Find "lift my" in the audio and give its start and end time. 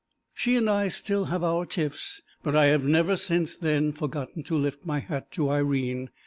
4.57-4.97